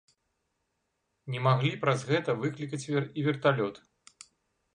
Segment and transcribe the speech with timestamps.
[1.33, 2.83] Не маглі праз гэта выклікаць
[3.17, 3.75] і верталёт.